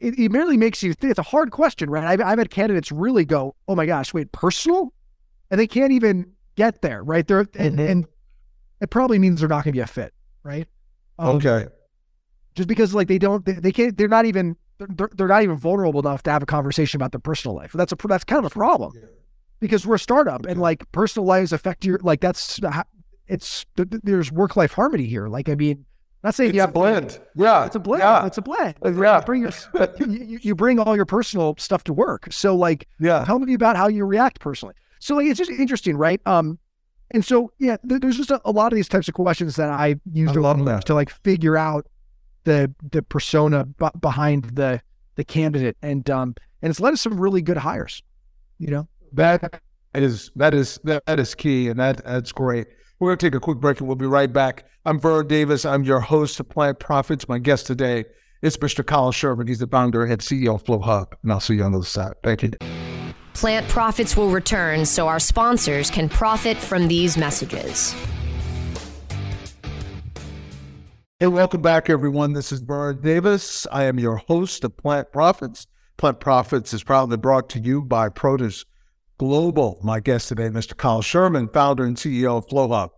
[0.00, 2.04] It, it merely makes you think it's a hard question, right?
[2.04, 4.92] I've, I've had candidates really go, oh my gosh, wait, personal?
[5.50, 7.26] And they can't even get there, right?
[7.26, 7.88] They're, and, Mhm.
[7.90, 8.06] and
[8.80, 10.66] it probably means they're not going to be a fit, right?
[11.18, 11.66] Um, Okay.
[12.54, 15.56] Just because like they don't, they, they can't, they're not even, they're, they're not even
[15.56, 17.72] vulnerable enough to have a conversation about their personal life.
[17.72, 19.08] That's a, that's kind of a problem Yeah.
[19.60, 22.60] because we're a startup and like personal lives affect your, like that's,
[23.26, 25.28] it's, th- th- there's work life harmony here.
[25.28, 25.84] Like, I mean,
[26.24, 27.20] not saying It's you a have blend.
[27.36, 27.66] Yeah.
[27.66, 28.00] it's a blend.
[28.02, 28.26] Yeah.
[28.26, 28.74] It's a blend.
[28.82, 29.18] Yeah.
[29.20, 29.52] You bring your,
[30.00, 32.28] you, you- bring all your personal stuff to work.
[32.32, 33.24] So like, Yeah.
[33.24, 34.74] tell me about how you react personally.
[34.98, 36.20] So like, it's just interesting, right?
[36.26, 36.58] Um,
[37.10, 39.68] and so yeah, th- there's just a, a lot of these types of questions that
[39.68, 40.86] I use I love that.
[40.86, 41.86] to like figure out
[42.44, 44.80] the the persona b- behind the
[45.16, 48.02] the candidate, and um, and it's led to some really good hires.
[48.58, 49.60] You know, That
[49.94, 52.66] is that is that, that is key, and that that's great.
[53.00, 54.66] We're gonna take a quick break, and we'll be right back.
[54.84, 55.64] I'm Vern Davis.
[55.64, 57.28] I'm your host of Plant Profits.
[57.28, 58.04] My guest today
[58.40, 58.86] is Mr.
[58.86, 59.48] Colin Sherman.
[59.48, 62.14] He's the founder and CEO of Flowhub, and I'll see you on the other side.
[62.22, 62.52] Thank you.
[63.32, 67.96] Plant profits will return so our sponsors can profit from these messages.
[71.18, 72.32] Hey, welcome back, everyone.
[72.32, 73.66] This is Vern Davis.
[73.72, 75.66] I am your host of Plant Profits.
[75.96, 78.64] Plant Profits is proudly brought to you by Produce
[79.18, 79.78] Global.
[79.82, 80.76] My guest today, Mr.
[80.76, 82.90] Kyle Sherman, founder and CEO of Flowhub.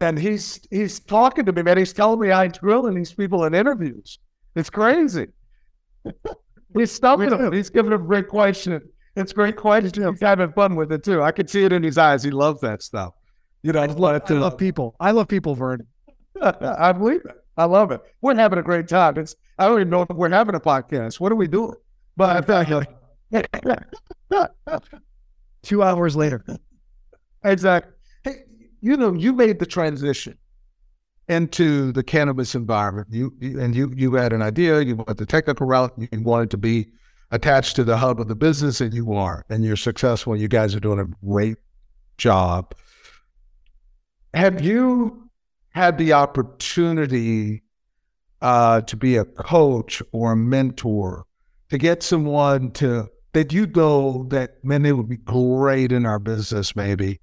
[0.00, 1.76] And he's he's talking to me, man.
[1.76, 4.18] He's telling me I'm drilling these people in interviews.
[4.54, 5.28] It's crazy.
[6.74, 7.52] he's stumping them.
[7.52, 8.80] He's giving them great question.
[9.16, 10.08] It's great question.
[10.10, 11.22] He's having fun with it too.
[11.22, 12.22] I can see it in his eyes.
[12.22, 13.14] He loves that stuff.
[13.62, 14.94] You know, I love, I love people.
[15.00, 15.86] I love people, Vern.
[16.42, 17.36] I believe it.
[17.56, 18.00] I love it.
[18.20, 19.16] We're having a great time.
[19.18, 21.20] It's I don't even know if we're having a podcast.
[21.20, 21.74] What are we doing?
[22.16, 22.84] But uh,
[25.64, 26.44] Two hours later,
[27.44, 27.92] exactly.
[28.22, 28.44] Hey,
[28.80, 30.38] you know, you made the transition
[31.28, 33.08] into the cannabis environment.
[33.10, 34.80] You, you and you you had an idea.
[34.80, 35.92] You went the technical route.
[35.96, 36.88] You wanted to be
[37.30, 40.36] attached to the hub of the business, and you are, and you're successful.
[40.36, 41.56] You guys are doing a great
[42.18, 42.74] job.
[44.34, 45.30] Have you
[45.70, 47.62] had the opportunity
[48.40, 51.24] uh, to be a coach or a mentor
[51.70, 56.18] to get someone to that you know that man they would be great in our
[56.18, 57.20] business maybe.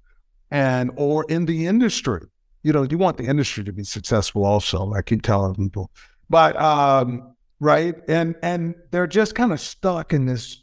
[0.50, 2.26] And or in the industry.
[2.62, 5.90] You know you want the industry to be successful also i keep telling people.
[6.30, 7.94] But um right?
[8.08, 10.62] And and they're just kind of stuck in this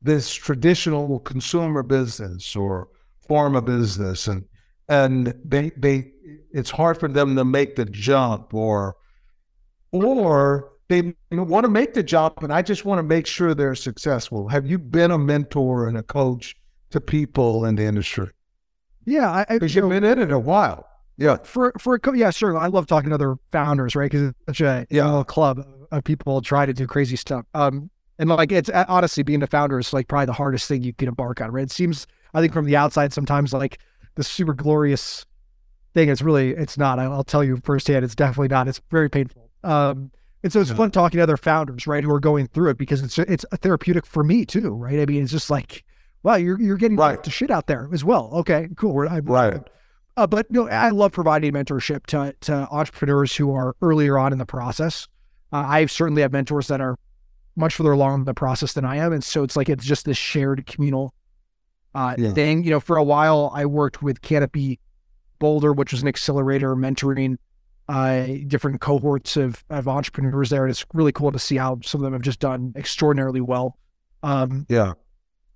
[0.00, 2.88] this traditional consumer business or
[3.28, 4.26] pharma business.
[4.26, 4.46] And
[4.88, 6.10] and they they
[6.50, 8.96] it's hard for them to make the jump or
[9.92, 13.74] or they want to make the jump and I just want to make sure they're
[13.74, 14.48] successful.
[14.48, 16.56] Have you been a mentor and a coach
[16.90, 18.30] to people in the industry?
[19.04, 20.86] yeah, Because you've been in it a while.
[21.16, 21.38] Yeah.
[21.42, 22.56] for for a co- yeah, sure.
[22.56, 24.10] I love talking to other founders, right?
[24.10, 25.22] Because it's such a Yeah.
[25.26, 27.44] club of people try to do crazy stuff.
[27.54, 30.82] Um, and like it's uh, honestly being a founder is like probably the hardest thing
[30.82, 31.50] you can embark on.
[31.50, 31.64] Right?
[31.64, 33.78] It seems I think from the outside sometimes like
[34.14, 35.26] the super glorious
[35.94, 36.08] thing.
[36.08, 36.98] It's really it's not.
[37.00, 38.04] I'll tell you firsthand.
[38.04, 38.68] It's definitely not.
[38.68, 39.50] It's very painful.
[39.64, 40.76] Um, and so it's Yeah.
[40.76, 44.06] fun talking to other founders, right, who are going through it because it's it's therapeutic
[44.06, 45.00] for me too, right?
[45.00, 45.84] I mean, it's just like,
[46.22, 47.22] wow, you're you're getting Right.
[47.22, 48.30] the shit out there as well.
[48.34, 48.92] Okay, cool.
[48.92, 49.60] We're, I'm, Right.
[50.16, 54.38] uh, but no, I love providing mentorship to, to entrepreneurs who are earlier on in
[54.38, 55.08] the process.
[55.52, 56.96] Uh, I certainly have mentors that are
[57.56, 60.04] much further along in the process than I am, and so it's like it's just
[60.04, 61.12] this shared communal
[61.94, 62.32] uh, Yeah.
[62.32, 62.62] thing.
[62.64, 64.78] You know, for a while I worked with Canopy
[65.40, 67.38] Boulder, which was an accelerator mentoring
[67.88, 70.64] uh, different cohorts of, of entrepreneurs there.
[70.64, 73.78] And it's really cool to see how some of them have just done extraordinarily well.
[74.22, 74.92] Um, Yeah.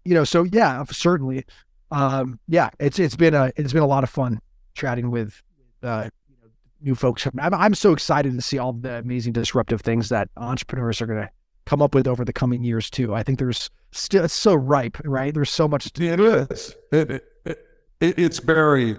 [0.05, 1.45] you know, so yeah, certainly.
[1.90, 4.40] Um, yeah, it's it's been a it's been a lot of fun
[4.75, 5.42] chatting with
[5.83, 6.49] uh, you know,
[6.81, 7.27] new folks.
[7.38, 11.21] I'm I'm so excited to see all the amazing disruptive things that entrepreneurs are going
[11.21, 11.31] to
[11.66, 13.14] come up with over the coming years too.
[13.14, 15.35] I think there's still it's so ripe, right?
[15.35, 15.87] There's so much.
[16.01, 16.75] It is.
[16.92, 18.97] It, it, it, it's very,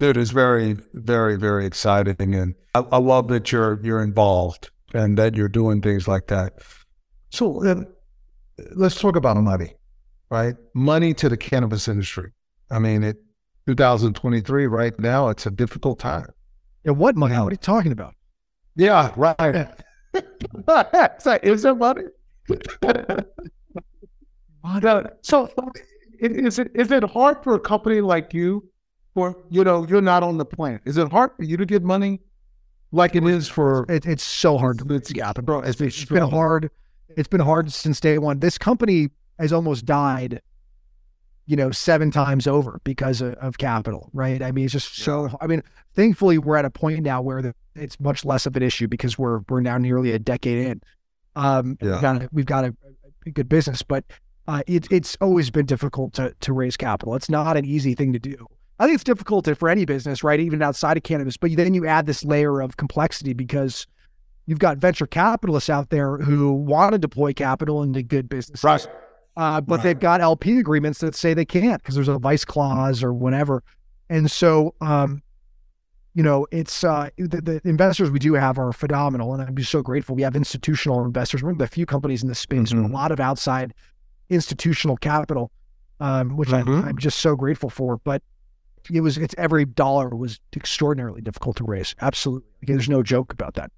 [0.00, 5.16] it is very, very, very exciting, and I, I love that you're you're involved and
[5.18, 6.54] that you're doing things like that.
[7.30, 7.86] So then,
[8.74, 9.74] let's talk about money,
[10.30, 10.54] right?
[10.74, 12.32] Money to the cannabis industry.
[12.70, 13.16] I mean, it
[13.66, 16.28] 2023 right now, it's a difficult time.
[16.84, 17.34] Yeah, what money?
[17.34, 18.14] What are you talking about?
[18.76, 19.68] Yeah, right.
[20.14, 22.02] is it money?
[25.22, 25.48] So
[26.20, 28.68] is it is it hard for a company like you,
[29.14, 30.82] for you know you're not on the plant?
[30.84, 32.20] Is it hard for you to get money,
[32.92, 33.86] like it is for?
[33.88, 36.70] It, it's so hard to It's, yeah, bro, it's, it's been hard.
[37.16, 38.40] It's been hard since day one.
[38.40, 40.42] This company has almost died,
[41.46, 44.42] you know, seven times over because of, of capital, right?
[44.42, 45.36] I mean, it's just so.
[45.40, 45.62] I mean,
[45.94, 49.16] thankfully, we're at a point now where the, it's much less of an issue because
[49.18, 50.80] we're we're now nearly a decade in.
[51.36, 51.92] Um, Yeah.
[51.92, 52.74] we've got a, we've got a,
[53.26, 54.04] a good business, but
[54.48, 57.14] uh, it, it's always been difficult to to raise capital.
[57.14, 58.46] It's not an easy thing to do.
[58.78, 60.40] I think it's difficult for any business, right?
[60.40, 63.86] Even outside of cannabis, but then you add this layer of complexity because
[64.46, 68.86] you've got venture capitalists out there who want to deploy capital into good businesses, right.
[69.36, 69.82] uh, but Right.
[69.84, 73.62] they've got LP agreements that say they can't because there's a vice clause or whatever.
[74.10, 75.22] And so, um,
[76.14, 79.70] you know, it's uh, the, the investors we do have are phenomenal, and I'm just
[79.70, 80.14] so grateful.
[80.14, 81.42] We have institutional investors.
[81.42, 82.90] We're one of the few companies in this space with Mhm.
[82.90, 83.72] a lot of outside
[84.30, 85.50] institutional capital,
[86.00, 86.54] um, which Mhm.
[86.68, 87.96] I'm, I'm just so grateful for.
[88.04, 88.22] But
[88.92, 91.94] it was it's every dollar was extraordinarily difficult to raise.
[92.00, 93.70] Absolutely, there's no joke about that.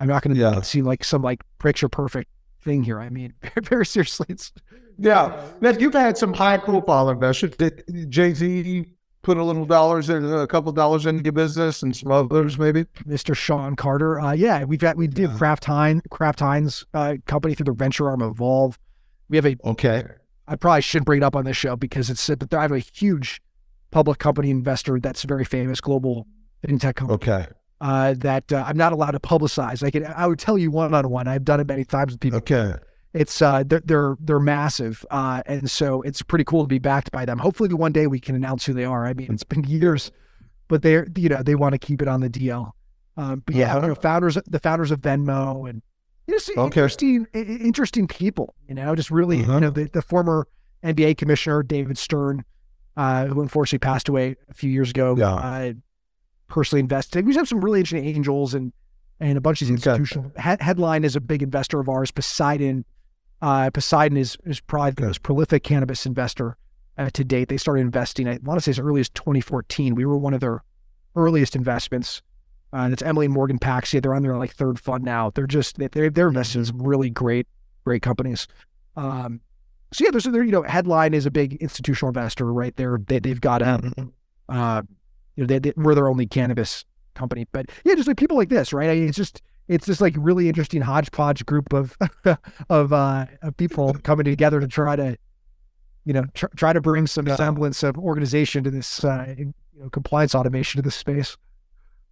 [0.00, 0.60] I'm not going to Yeah.
[0.62, 2.30] seem like some like picture perfect
[2.62, 3.00] thing here.
[3.00, 4.52] I mean, very seriously, it's
[4.98, 7.56] Yeah, now you've had some high profile investors.
[7.56, 8.86] Did Jay Z
[9.22, 12.84] put a little dollars in, a couple dollars into your business, and some others maybe?
[13.06, 13.34] Mr.
[13.36, 14.20] Shawn Carter.
[14.20, 15.36] Uh, yeah, we've got we did Yeah.
[15.36, 18.76] Kraft Heinz Kraft Heinz uh, company through the venture arm of Evolv.
[19.28, 20.04] We have a Okay.
[20.46, 22.78] I probably shouldn't bring it up on this show because it's but I have a
[22.78, 23.42] huge
[23.90, 26.26] public company investor that's very famous global
[26.66, 27.46] fintech company Okay.
[27.80, 29.82] uh, that uh, I'm not allowed to publicize.
[29.82, 31.26] I can I would tell you one on one.
[31.28, 32.38] I've done it many times with people.
[32.38, 32.74] Okay.
[33.14, 37.10] It's uh they're they're, they're massive uh, and so it's pretty cool to be backed
[37.10, 37.38] by them.
[37.38, 39.06] Hopefully one day we can announce who they are.
[39.06, 40.12] I mean it's been years,
[40.68, 42.72] but they're you know they want to keep it on the DL.
[43.16, 43.80] Um, but yeah, Uh-huh.
[43.80, 45.82] you know, founders the founders of Venmo and
[46.26, 46.82] you know, Okay.
[46.82, 48.54] interesting interesting people.
[48.68, 49.54] You know, just really Uh-huh.
[49.54, 50.46] you know the, the former
[50.84, 52.44] NBA commissioner David Stern,
[52.98, 55.14] uh, who unfortunately passed away a few years ago.
[55.16, 55.32] Yeah.
[55.34, 55.72] Uh,
[56.48, 57.26] personally invested.
[57.26, 58.72] We have some really interesting angels and
[59.20, 59.90] and a bunch of these Okay.
[59.98, 60.30] institutional.
[60.36, 62.10] He- Headline is a big investor of ours.
[62.12, 62.84] Poseidon,
[63.42, 66.56] uh, Poseidon is is probably the most prolific cannabis investor
[66.96, 67.48] uh, to date.
[67.48, 68.28] They started investing.
[68.28, 69.94] I want to say as early as 2014.
[69.94, 70.62] We were one of their
[71.16, 72.22] earliest investments.
[72.72, 74.02] Uh, and it's Emily and Morgan Paxhia.
[74.02, 75.30] They're on their like third fund now.
[75.30, 77.46] They're just they- they're they're invested in some really great
[77.84, 78.46] great companies.
[78.96, 79.40] Um,
[79.92, 82.98] so yeah, there's there you know Headline is a big institutional investor right there.
[83.06, 83.92] They they've got um
[84.48, 84.82] uh
[85.36, 88.48] you know they, they we're their only cannabis company, but yeah, just like people like
[88.48, 88.90] this, right?
[88.90, 91.96] I mean, it's just it's just like really interesting hodgepodge group of
[92.70, 95.16] of uh of people coming together to try to
[96.04, 97.36] you know tr- try to bring some Yeah.
[97.36, 101.36] semblance of organization to this uh you know compliance automation to this space.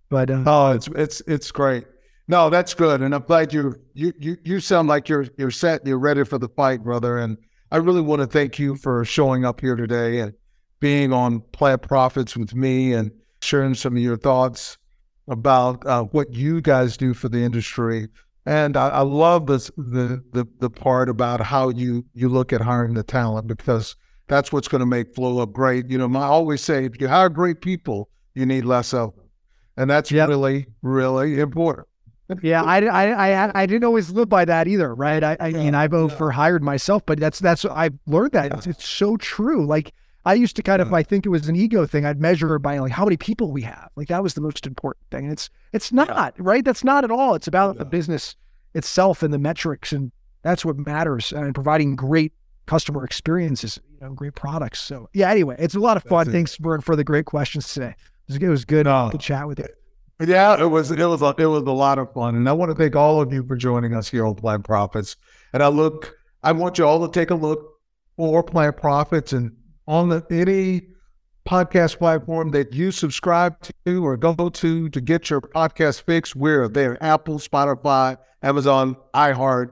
[0.08, 1.84] But uh, Oh, it's it's it's great.
[2.28, 5.86] No, that's good, and I'm glad you you you you sound like you're you're set.
[5.86, 7.18] You're ready for the fight, brother.
[7.18, 7.36] And
[7.70, 10.32] I really want to thank you for showing up here today and
[10.80, 14.78] being on Plant Profits with me and sharing some of your thoughts
[15.28, 18.08] about uh, what you guys do for the industry.
[18.44, 22.60] And I, I love this the, the the part about how you you look at
[22.60, 23.96] hiring the talent because
[24.28, 25.90] that's what's going to make Flowhub great.
[25.90, 29.24] You know, I always say if you hire great people, you need less of them.
[29.76, 30.28] And that's Yep.
[30.28, 31.88] really, really important.
[32.42, 35.22] Yeah, I, I, I, I didn't always live by that either, right?
[35.22, 38.86] I, I mean, I've over hired myself, but that's that's I've learned that it's, it's
[38.86, 39.64] so true.
[39.64, 39.92] Like
[40.24, 42.04] I used to kind of, I think it was an ego thing.
[42.04, 43.90] I'd measure by like how many people we have.
[43.94, 45.24] Like that was the most important thing.
[45.24, 46.64] And it's it's not right.
[46.64, 47.34] That's not at all.
[47.34, 48.34] It's about the business
[48.74, 50.10] itself and the metrics, and
[50.42, 51.32] that's what matters.
[51.32, 52.32] And providing great
[52.66, 54.80] customer experiences, you know, great products.
[54.80, 55.30] So yeah.
[55.30, 56.32] Anyway, it's a lot of fun.
[56.32, 57.94] Thanks for for the great questions today.
[58.28, 59.10] It was, it was good No.
[59.10, 59.68] to chat with you.
[60.18, 62.70] Yeah, it was it was a, it was a lot of fun, and I want
[62.70, 65.16] to thank all of you for joining us here on Plant Profits.
[65.52, 67.74] And I look, I want you all to take a look
[68.16, 69.52] for Plant Profits and
[69.86, 70.88] on the any
[71.46, 76.34] podcast platform that you subscribe to or go to to get your podcast fix.
[76.34, 79.70] We're there Apple, Spotify, Amazon, iHeart,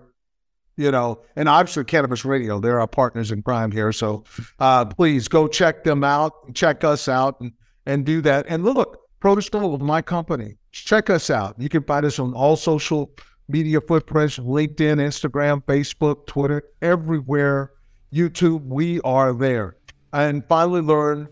[0.77, 2.61] you know, and obviously Cannabis Radio.
[2.61, 3.93] They're our partners in crime here.
[3.93, 4.25] So
[4.59, 7.53] uh, please go check them out, check us out, and,
[7.87, 8.47] and do that.
[8.49, 11.55] And look, Protis Global, my company, check us out.
[11.59, 13.11] You can find us on all social
[13.49, 17.73] media footprints LinkedIn, Instagram, Facebook, Twitter, everywhere,
[18.13, 18.67] YouTube.
[18.67, 19.77] We are there.
[20.13, 21.29] And finally, learn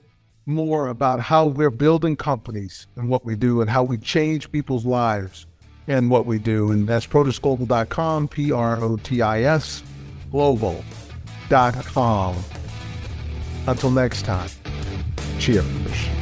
[0.46, 4.86] more about how we're building companies and what we do and how we change people's
[4.86, 5.44] lives
[5.86, 6.70] and what we do.
[6.72, 9.82] And that's protisglobal.com, P R O T I S,
[10.30, 10.82] global.com.
[13.66, 14.48] Until next time,
[15.38, 16.21] cheers.